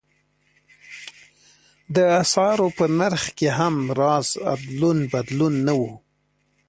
[1.95, 5.81] د اسعارو په نرخ کې هېڅ راز ادلون بدلون نه و.